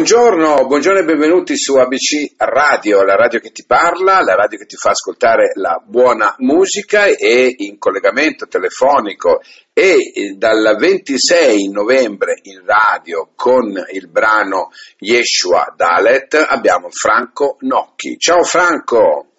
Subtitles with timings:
[0.00, 4.64] Buongiorno, buongiorno e benvenuti su ABC Radio, la radio che ti parla, la radio che
[4.64, 9.42] ti fa ascoltare la buona musica e in collegamento telefonico
[9.74, 18.16] e dal 26 novembre in radio con il brano Yeshua Dalet abbiamo Franco Nocchi.
[18.18, 19.29] Ciao Franco!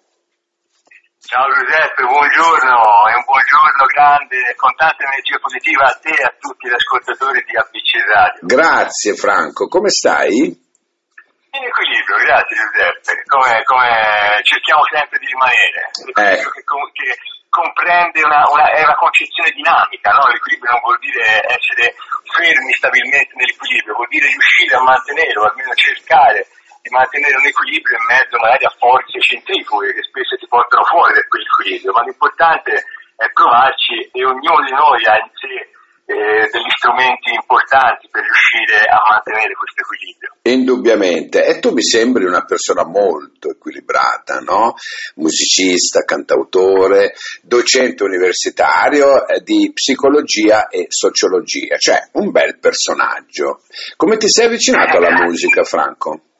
[1.32, 2.76] Ciao Giuseppe, buongiorno
[3.08, 7.40] e un buongiorno grande con tanta energia positiva a te e a tutti gli ascoltatori
[7.48, 8.44] di ABC Radio.
[8.44, 10.44] Grazie Franco, come stai?
[10.44, 15.80] In equilibrio, grazie Giuseppe, come, come cerchiamo sempre di rimanere.
[16.04, 16.36] Eh.
[16.36, 16.60] che,
[17.00, 17.12] che,
[17.48, 20.28] comprende una, una, è una concezione dinamica, no?
[20.28, 21.96] l'equilibrio non vuol dire essere
[22.28, 26.44] fermi stabilmente nell'equilibrio, vuol dire riuscire a mantenere o almeno cercare
[26.82, 31.14] di mantenere un equilibrio in mezzo magari a forze centrifughe che spesso ti portano fuori
[31.14, 32.72] da quell'equilibrio, ma l'importante
[33.14, 35.70] è provarci e ognuno di noi ha in sé
[36.04, 40.34] eh, degli strumenti importanti per riuscire a mantenere questo equilibrio.
[40.42, 44.74] Indubbiamente, e tu mi sembri una persona molto equilibrata, no?
[45.22, 53.62] Musicista, cantautore, docente universitario eh, di psicologia e sociologia, cioè un bel personaggio.
[53.94, 56.31] Come ti sei avvicinato alla musica, Franco?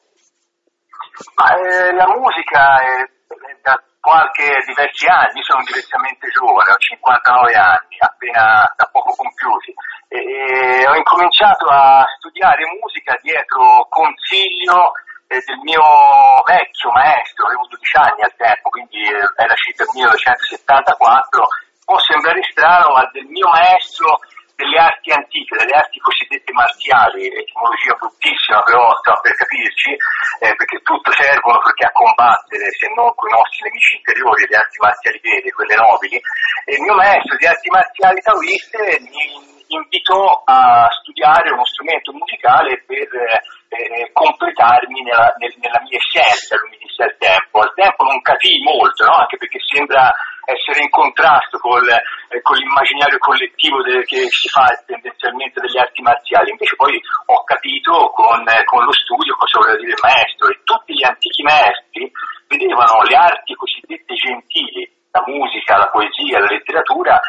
[1.35, 6.77] Ma, eh, la musica è, è da qualche diversi anni, io sono diversamente giovane, ho
[6.77, 9.73] 59 anni, appena da poco compiuti,
[10.09, 14.93] e, e ho incominciato a studiare musica dietro consiglio
[15.29, 15.83] eh, del mio
[16.45, 21.47] vecchio maestro, avevo 12 anni al tempo, quindi eh, era circa il 1974,
[21.85, 24.19] può sembrare strano, ma del mio maestro
[24.63, 30.79] delle arti antiche, delle arti cosiddette marziali, etimologia bruttissima però sta per capirci, eh, perché
[30.87, 35.19] tutto servono perché a combattere, se non con i nostri nemici interiori, le arti marziali
[35.19, 36.17] vere, quelle nobili.
[36.65, 42.85] E il mio maestro di arti marziali taoiste mi invitò a studiare uno strumento musicale
[42.87, 43.09] per
[43.73, 47.61] eh, completarmi nella, nel, nella, mia essenza, lui mi disse al tempo.
[47.61, 49.17] Al tempo non capii molto, no?
[49.17, 50.13] anche perché sembra
[50.45, 56.03] essere in contrasto col, eh, con l'immaginario collettivo de, che si fa tendenzialmente delle arti
[56.03, 56.51] marziali.
[56.51, 60.61] Invece poi ho capito con, eh, con lo studio cosa voleva dire il maestro e
[60.65, 62.11] tutti gli antichi maestri
[62.49, 67.21] vedevano le arti cosiddette gentili, la musica, la poesia, la letteratura,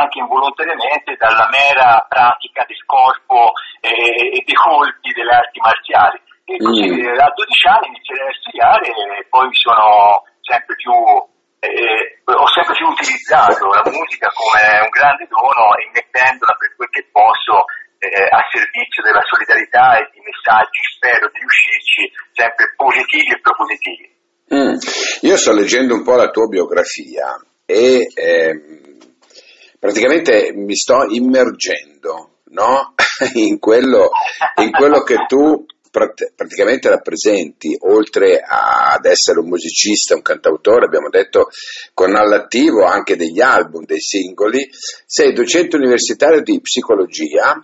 [0.00, 6.18] anche involontariamente dalla mera pratica del corpo eh, e dei colpi delle arti marziali.
[6.44, 7.18] E così mm.
[7.20, 10.92] a 12 anni inizierei a studiare e poi sono sempre più
[11.60, 16.88] eh, ho sempre più utilizzato la musica come un grande dono e mettendola per quel
[16.88, 17.68] che posso
[18.00, 24.08] eh, a servizio della solidarietà e di messaggi, spero di riuscirci, sempre positivi e propositivi.
[24.50, 24.74] Mm.
[25.28, 27.36] Io sto leggendo un po' la tua biografia
[27.66, 28.69] e eh,
[29.80, 32.94] praticamente mi sto immergendo no?
[33.34, 34.10] in, quello,
[34.62, 41.48] in quello che tu praticamente rappresenti, oltre ad essere un musicista, un cantautore, abbiamo detto
[41.94, 47.60] con all'attivo anche degli album, dei singoli, sei docente universitario di psicologia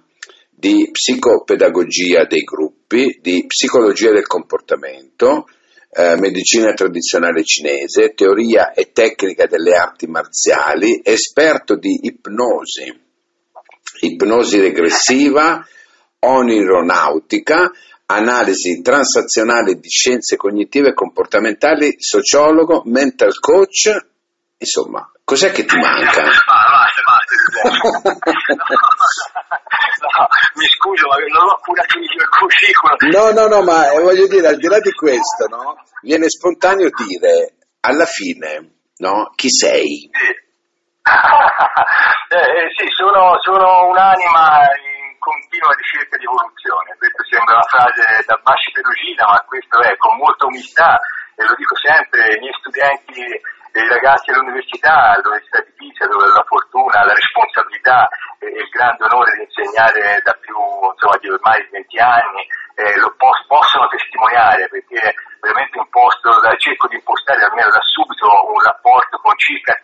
[0.59, 5.47] di psicopedagogia dei gruppi, di psicologia del comportamento,
[5.91, 12.93] eh, medicina tradizionale cinese, teoria e tecnica delle arti marziali, esperto di ipnosi,
[14.01, 15.67] ipnosi regressiva,
[16.21, 17.71] onironautica,
[18.07, 23.91] analisi transazionale di scienze cognitive e comportamentali, sociologo, mental coach,
[24.59, 26.23] insomma, cos'è che ti manca?
[26.23, 27.03] Basta,
[28.13, 28.33] basta,
[30.55, 32.97] mi scuso, ma non ho curato il mio curriculum.
[33.11, 35.77] No, no, no, ma eh, voglio dire, al di là di questo, no?
[36.03, 39.33] Viene spontaneo dire, alla fine, no?
[39.35, 40.09] Chi sei?
[40.11, 40.31] Sì,
[42.35, 46.95] eh, eh, sì sono, sono un'anima in continua ricerca di evoluzione.
[46.99, 50.99] Questa sembra una frase da Basci Perugina, ma questo è con molta umiltà,
[51.35, 53.23] e lo dico sempre, i miei studenti
[53.81, 58.09] i ragazzi all'università, all'Università di Pisa, dove ho la fortuna, la responsabilità
[58.39, 62.43] e il grande onore di insegnare da più insomma, di ormai 20 anni,
[62.77, 68.61] eh, lo pos- possono testimoniare perché veramente imposto, cerco di impostare almeno da subito un
[68.63, 69.79] rapporto con circa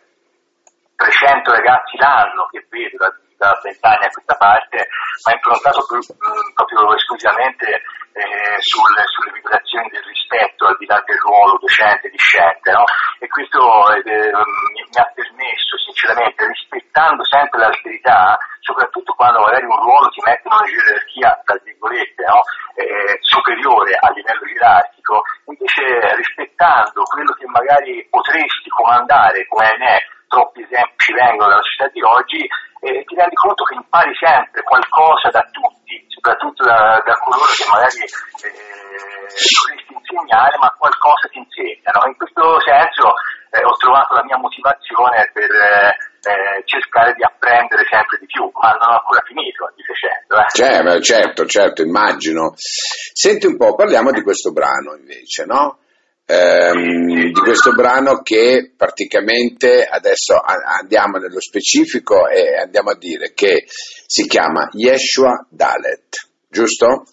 [0.97, 4.89] 300 ragazzi l'anno che vedo da, da 20 anni a questa parte,
[5.27, 7.67] ma improntato più, mh, proprio esclusivamente
[8.13, 12.85] eh, sul, sulle vibrazioni del rispetto al di là del ruolo docente, discente, no?
[13.33, 13.65] Questo
[13.97, 20.45] eh, mi, ha permesso sinceramente, rispettando sempre l'alterità, soprattutto quando magari un ruolo ti mette
[20.45, 22.45] in una gerarchia, tra virgolette, no?
[22.77, 29.97] eh, superiore a livello gerarchico, in invece rispettando quello che magari potresti comandare, come ne
[29.97, 32.49] è, troppi esempi vengono dalla società di oggi,
[32.83, 37.65] eh, ti rendi conto che impari sempre qualcosa da tutti, soprattutto da, da coloro che
[37.71, 42.11] magari eh, dovresti insegnare, ma qualcosa ti insegnano.
[42.11, 43.15] In questo senso
[43.55, 45.95] eh, ho trovato la mia motivazione per eh,
[46.27, 50.43] eh, cercare di apprendere sempre di più, ma non ho ancora finito dicendo.
[50.43, 50.51] Eh.
[50.51, 52.55] Certo, certo, certo, immagino.
[52.59, 55.82] Senti un po', parliamo di questo brano invece, no?
[56.25, 63.67] Ehm, di questo brano che praticamente adesso andiamo nello specifico e andiamo a dire che
[64.07, 67.05] si chiama Yeshua Dalet, giusto?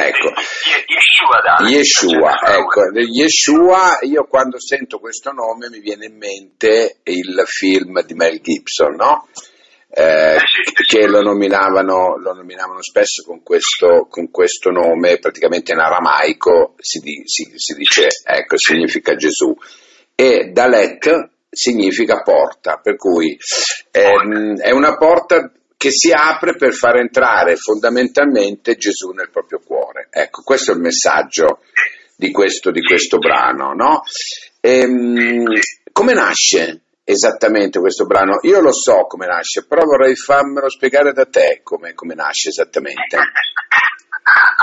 [0.00, 0.32] Ecco.
[0.86, 8.04] Yeshua, Yeshua, ecco, Yeshua, io quando sento questo nome mi viene in mente il film
[8.04, 9.26] di Mel Gibson, no?
[9.90, 10.36] Eh,
[10.86, 17.00] che lo nominavano, lo nominavano, spesso con questo, con questo, nome, praticamente in aramaico si,
[17.24, 19.56] si, si dice, ecco, significa Gesù.
[20.14, 23.36] E Dalet significa porta, per cui
[23.90, 30.08] ehm, è una porta che si apre per far entrare fondamentalmente Gesù nel proprio cuore.
[30.10, 31.60] Ecco, questo è il messaggio
[32.16, 33.72] di questo, di questo brano.
[33.74, 34.02] No?
[34.60, 35.44] Ehm,
[35.92, 38.36] come nasce esattamente questo brano?
[38.42, 43.16] Io lo so come nasce, però vorrei farmelo spiegare da te come, come nasce esattamente.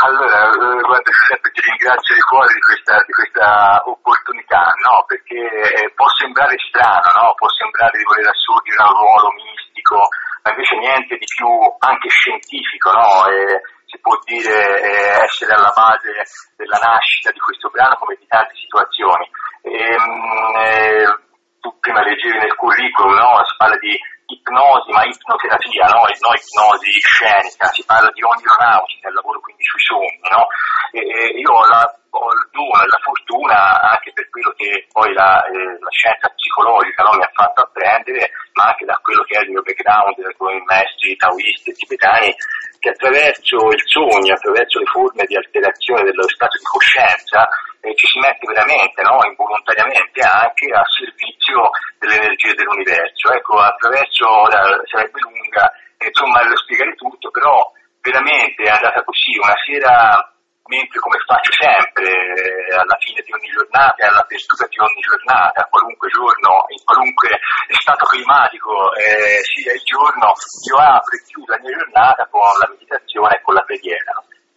[0.05, 5.01] Allora, eh, guarda Giuseppe, ti ringrazio di cuore di questa, di questa opportunità, no?
[5.07, 7.33] perché eh, può sembrare strano, no?
[7.33, 9.97] può sembrare di voler assurgere a un ruolo mistico,
[10.45, 11.49] ma invece niente di più
[11.81, 13.25] anche scientifico, no?
[13.25, 14.53] E si può dire
[14.85, 16.13] eh, essere alla base
[16.53, 19.25] della nascita di questo brano come di tante situazioni.
[19.65, 21.25] E, ehm, eh,
[21.65, 23.41] tu prima leggevi nel curriculum, no?
[23.41, 23.97] si parla di
[24.29, 26.05] ipnosi, ma ipnoterapia, no?
[26.05, 30.29] no ipnosi scenica, si parla di onirautica, il lavoro quindi sui sogni.
[30.29, 30.45] No?
[30.93, 31.01] E,
[31.41, 33.57] io ho, la, ho, il dono e la fortuna,
[33.97, 37.17] anche per quello che poi la, eh, la scienza psicologica no?
[37.17, 40.61] mi ha fatto apprendere, ma anche da quello che è il mio background con i
[40.69, 42.29] maestri taoisti e tibetani,
[42.77, 47.49] che attraverso il sogno, attraverso le forme di alterazione dello stato di coscienza,
[47.85, 49.21] eh, ci si mette veramente, no?
[49.23, 53.31] involontariamente anche a servizio delle energie dell'universo.
[53.31, 55.71] Ecco, attraverso, la, sarebbe lunga,
[56.01, 57.71] insomma, lo spiegare tutto, però
[58.01, 60.33] veramente è andata così, una sera
[60.65, 66.09] mentre come faccio sempre eh, alla fine di ogni giornata all'apertura di ogni giornata, qualunque
[66.09, 67.29] giorno, in qualunque
[67.69, 70.33] stato climatico eh, sia il giorno,
[70.65, 74.13] io apro e chiudo la mia giornata con la meditazione e con la preghiera.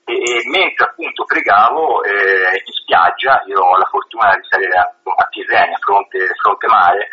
[0.08, 4.88] E, e mentre appunto pregavo eh, in spiaggia, io ho la fortuna di salire a,
[4.88, 7.08] a Tirrenia, fronte, fronte mare,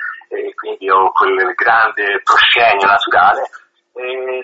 [0.55, 3.43] quindi ho quel grande proscenio naturale,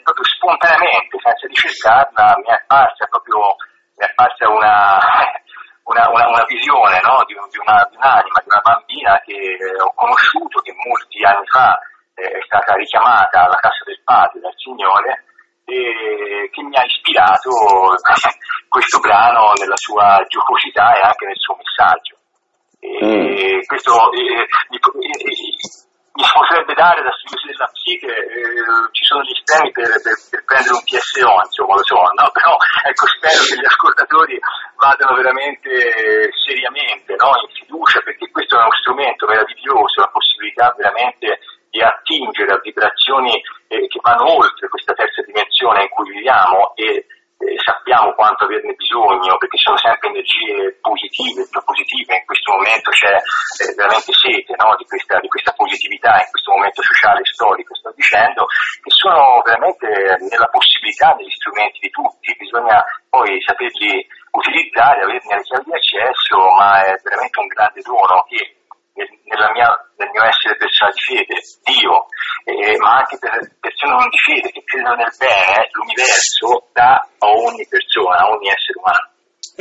[0.03, 3.55] proprio spontaneamente, senza ricercarla, mi è apparsa proprio
[3.95, 4.99] mi è apparsa una,
[5.87, 7.23] una, una, una visione no?
[7.27, 9.39] di, di, una, di, un'anima, di una bambina che
[9.79, 11.79] ho conosciuto, che molti anni fa
[12.15, 15.23] eh, è stata richiamata alla casa del padre dal Signore
[15.65, 17.49] e che mi ha ispirato
[18.67, 22.15] questo brano nella sua giocosità e anche nel suo messaggio.
[22.79, 23.65] E mm.
[23.67, 24.47] questo, eh,
[26.13, 30.43] mi potrebbe dare da studioso della psiche, eh, ci sono gli estremi per, per, per,
[30.43, 32.25] prendere un PSO, insomma lo so, no?
[32.35, 34.35] però ecco, spero che gli ascoltatori
[34.75, 35.71] vadano veramente
[36.43, 37.31] seriamente, no?
[37.39, 41.39] in fiducia, perché questo è uno strumento meraviglioso, una possibilità veramente
[41.71, 43.31] di attingere a vibrazioni
[43.67, 47.07] eh, che vanno oltre questa terza dimensione in cui viviamo e
[47.41, 53.15] eh, sappiamo quanto averne bisogno perché sono sempre energie positive, propositive, in questo momento c'è
[53.15, 57.73] eh, veramente sete no, di, questa, di, questa, positività, in questo momento sociale e storico
[57.73, 59.87] sto dicendo, che sono veramente
[60.27, 66.35] nella possibilità degli strumenti di tutti, bisogna poi saperli utilizzare, averne le chiavi di accesso,
[66.59, 68.60] ma è veramente un grande dono che
[69.53, 72.05] mia, nel mio essere persona di fede, Dio,
[72.45, 77.27] eh, ma anche per persone non di fede che credono nel bene, l'universo dà a
[77.27, 79.09] ogni persona, a ogni essere umano.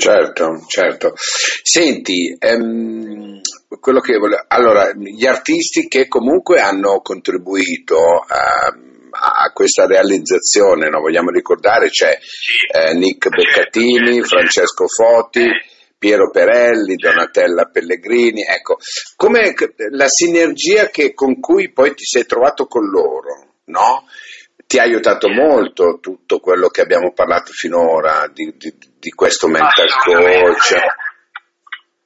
[0.00, 1.12] Certo, certo.
[1.16, 3.40] Senti, ehm,
[3.80, 4.44] quello che volevo...
[4.48, 8.72] Allora, gli artisti che comunque hanno contribuito a,
[9.10, 11.00] a questa realizzazione, no?
[11.00, 12.16] vogliamo ricordare, c'è
[12.72, 15.48] eh, Nick certo, Beccatini, certo, Francesco Foti,
[16.00, 18.78] Piero Perelli, Donatella Pellegrini, ecco,
[19.16, 19.52] come
[19.90, 24.08] la sinergia che, con cui poi ti sei trovato con loro, no?
[24.64, 29.92] Ti ha aiutato molto tutto quello che abbiamo parlato finora di, di, di questo mental
[30.00, 30.72] coach.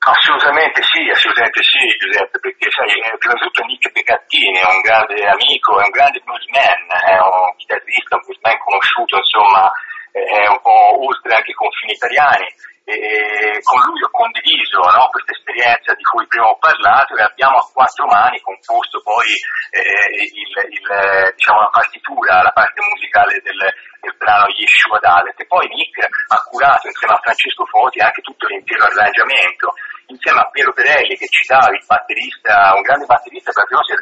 [0.04, 4.82] Assolutamente sì, assolutamente sì, Giuseppe, perché sai, eh, prima di tutto Nick Begattini è un
[4.82, 9.70] grande amico, è un grande bluesman, è un chitarrista, un bluesman conosciuto, insomma,
[10.10, 12.50] è un po' oltre anche i confini italiani
[12.84, 17.56] e con lui ho condiviso no, questa esperienza di cui prima ho parlato e abbiamo
[17.56, 19.32] a quattro mani composto poi
[19.72, 20.84] eh, il, il,
[21.32, 26.40] diciamo, la partitura, la parte musicale del, del brano Yeshua Dalet e poi Nick ha
[26.44, 29.72] curato insieme a Francesco Foti anche tutto l'intero arrangiamento
[30.12, 33.50] insieme a Piero Perelli che citavi, il batterista, un grande batterista,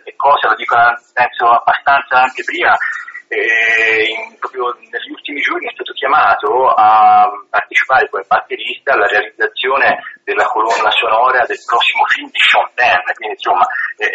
[0.03, 0.75] e cose lo dico
[1.15, 2.75] penso abbastanza anche prima,
[3.33, 10.45] in, proprio negli ultimi giorni è stato chiamato a partecipare come batterista alla realizzazione della
[10.47, 14.11] colonna sonora del prossimo film di Sean Penn, quindi insomma eh,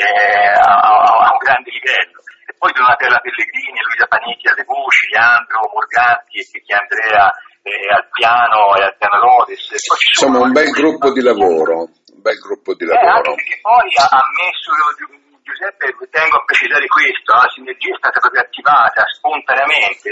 [0.54, 2.22] a, a, un grande livello.
[2.48, 7.34] E poi Donatella Pellegrini, Luisa Panicchi alle voci, Leandro Morganti e Chichi Andrea
[7.68, 9.68] eh, al piano e al piano Lodes.
[10.16, 13.04] Insomma un bel gruppo di lavoro, un bel gruppo di lavoro.
[13.04, 14.72] Eh, anche perché poi ha messo
[15.48, 20.12] Giuseppe, tengo a precisare questo, la sinergia è stata proprio attivata spontaneamente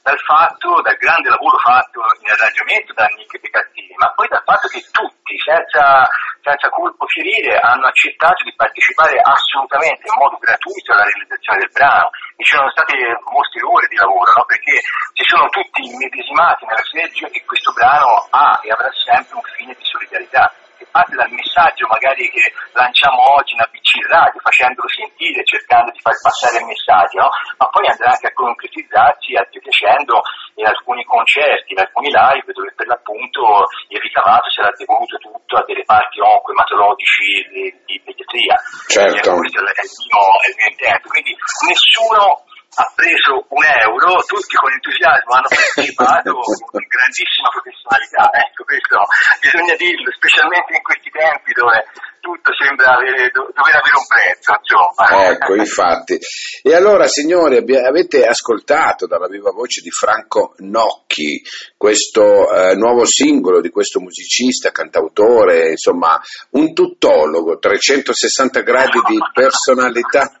[0.00, 4.72] dal fatto, dal grande lavoro fatto in arrangiamento da Nick Pecattini, ma poi dal fatto
[4.72, 6.08] che tutti, senza,
[6.40, 12.08] senza colpo ferire, hanno accettato di partecipare assolutamente in modo gratuito alla realizzazione del brano.
[12.40, 12.96] E ci sono state
[13.28, 14.44] molte ore di lavoro, no?
[14.48, 14.80] perché
[15.12, 19.76] si sono tutti immedesimati nella sinergia che questo brano ha e avrà sempre un fine
[19.76, 20.48] di solidarietà
[20.80, 26.00] che parte dal messaggio magari che lanciamo oggi in ABC Radio, facendolo sentire, cercando di
[26.00, 27.28] far passare il messaggio, no?
[27.60, 30.24] ma poi andrà anche a concretizzarsi, piacendo
[30.56, 35.64] in alcuni concerti, in alcuni live, dove per l'appunto il ricavato sarà devoluto tutto a
[35.68, 38.56] delle parti oncoematologici di, di pediatria.
[38.88, 39.36] Certo.
[39.36, 41.08] Questo è il mio, è il mio intento.
[41.08, 41.36] Quindi
[41.68, 42.48] nessuno
[42.80, 46.32] ha preso un euro, tutti con entusiasmo hanno partecipato
[46.72, 48.24] con grandissima professionalità.
[48.32, 48.96] Ecco, questo
[49.44, 51.84] bisogna dirlo, specialmente in questi tempi dove
[52.20, 55.28] tutto sembra avere, dover avere un prezzo, insomma.
[55.28, 56.18] Ecco, infatti.
[56.62, 61.42] E allora, signori, avete ascoltato dalla viva voce di Franco Nocchi
[61.76, 66.20] questo eh, nuovo singolo di questo musicista, cantautore, insomma,
[66.50, 70.39] un tuttologo, 360 gradi di personalità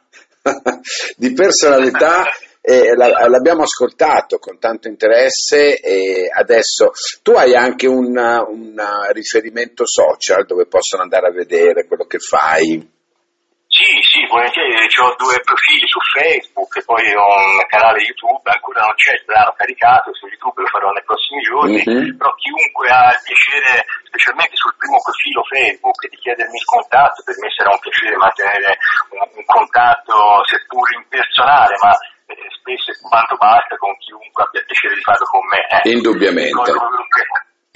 [1.16, 2.24] di personalità
[2.62, 6.90] eh, l'abbiamo ascoltato con tanto interesse e adesso
[7.22, 8.76] tu hai anche un, un
[9.12, 12.98] riferimento social dove possono andare a vedere quello che fai.
[13.80, 18.84] Sì, sì, volentieri, ho due profili su Facebook e poi ho un canale YouTube, ancora
[18.84, 22.20] non c'è il brano caricato, su YouTube lo farò nei prossimi giorni, mm-hmm.
[22.20, 27.40] però chiunque ha il piacere, specialmente sul primo profilo Facebook, di chiedermi il contatto, per
[27.40, 28.70] me sarà un piacere mantenere
[29.16, 31.92] un, un contatto seppur impersonale, ma
[32.28, 35.60] eh, spesso quanto basta con chiunque abbia il piacere di farlo con me.
[35.64, 35.88] Eh.
[35.88, 36.68] Indubbiamente.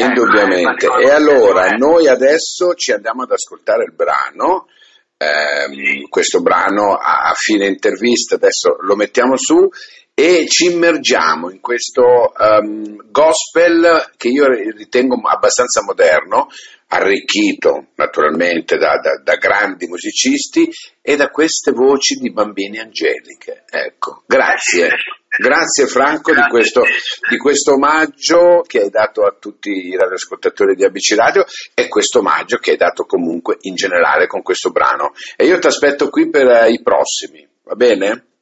[0.04, 0.84] Indubbiamente.
[1.00, 4.68] E allora noi adesso ci andiamo ad ascoltare il brano
[5.16, 9.68] ehm, questo brano a, a, fine intervista, adesso lo mettiamo su
[10.14, 16.47] e ci immergiamo in questo um, gospel che io ritengo abbastanza moderno,
[16.94, 20.70] arricchito naturalmente da, da, da, grandi musicisti
[21.02, 23.64] e da queste voci di bambine angeliche.
[23.68, 24.90] Ecco, grazie.
[25.36, 26.84] Grazie Franco di questo,
[27.28, 32.20] di questo, omaggio che hai dato a tutti i radioascoltatori di ABC Radio e questo
[32.20, 35.12] omaggio che hai dato comunque in generale con questo brano.
[35.36, 38.33] E io ti aspetto qui per uh, i prossimi, va bene?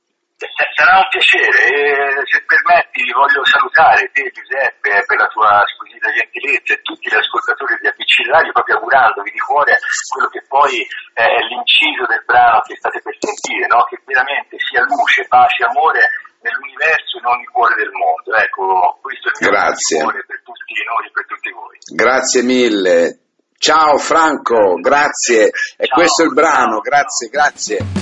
[0.74, 6.74] Sarà un piacere e se permetti voglio salutare te Giuseppe per la tua squisita gentilezza
[6.74, 9.78] e tutti gli ascoltatori di ABC Radio proprio augurandovi di cuore
[10.12, 13.84] quello che poi è l'inciso del brano che state per sentire, no?
[13.88, 16.00] che veramente sia luce, pace, amore
[16.42, 18.34] nell'universo e non il cuore del mondo.
[18.34, 20.02] Ecco, questo è il mio Grazie.
[20.02, 21.76] cuore per tutti noi e per tutti voi.
[21.94, 23.18] Grazie mille.
[23.56, 25.50] Ciao Franco, grazie.
[25.78, 28.01] E questo è il brano, grazie, grazie.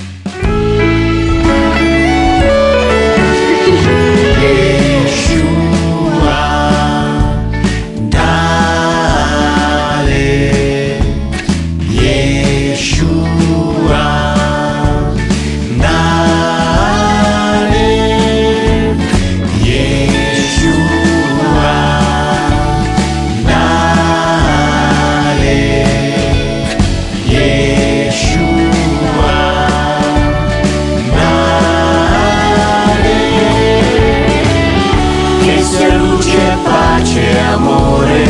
[37.53, 38.25] amore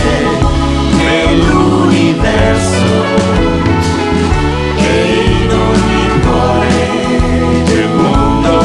[0.98, 2.90] nell'universo
[4.78, 4.80] e
[5.42, 6.86] in ogni cuore
[7.66, 8.60] del mondo.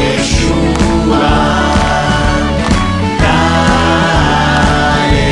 [0.00, 1.28] Yeshua,
[3.18, 5.30] dale,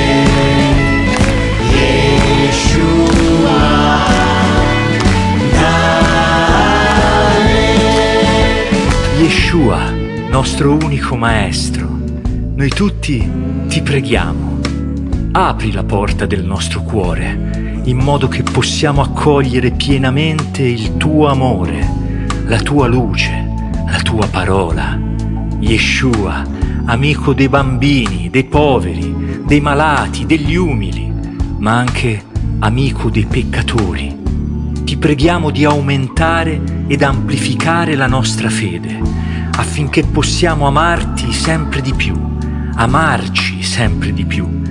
[1.74, 3.60] Yeshua,
[5.52, 7.66] dale.
[9.18, 9.97] Yeshua
[10.28, 13.30] nostro unico maestro, noi tutti
[13.66, 14.60] ti preghiamo.
[15.32, 21.88] Apri la porta del nostro cuore in modo che possiamo accogliere pienamente il tuo amore,
[22.44, 23.46] la tua luce,
[23.86, 25.00] la tua parola.
[25.60, 26.44] Yeshua,
[26.84, 31.10] amico dei bambini, dei poveri, dei malati, degli umili,
[31.56, 32.22] ma anche
[32.58, 34.14] amico dei peccatori.
[34.84, 39.28] Ti preghiamo di aumentare ed amplificare la nostra fede
[39.58, 42.14] affinché possiamo amarti sempre di più,
[42.74, 44.62] amarci sempre di più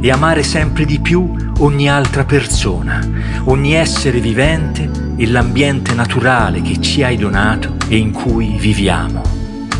[0.00, 3.00] e amare sempre di più ogni altra persona,
[3.44, 9.22] ogni essere vivente e l'ambiente naturale che ci hai donato e in cui viviamo.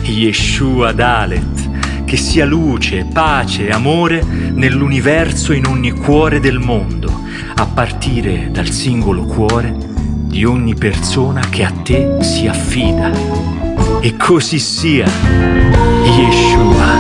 [0.03, 7.13] Yeshua Dalet, che sia luce, pace e amore nell'universo in ogni cuore del mondo,
[7.57, 9.77] a partire dal singolo cuore
[10.25, 13.64] di ogni persona che a te si affida.
[14.07, 15.07] E così sia,
[16.05, 16.05] Yeshua.
[16.05, 16.94] Yeshua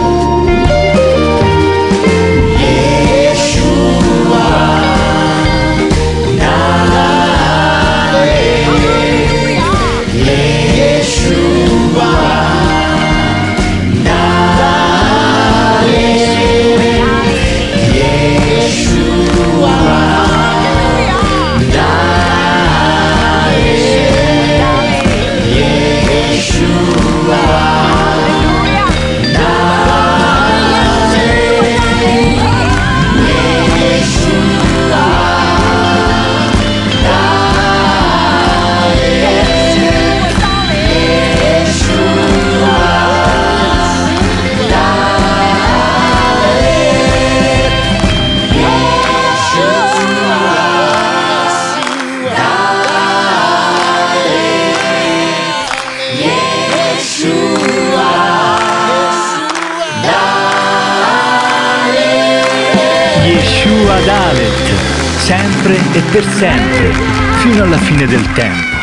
[64.14, 64.72] Dalet,
[65.16, 66.92] sempre e per sempre,
[67.38, 68.73] fino alla fine del tempo.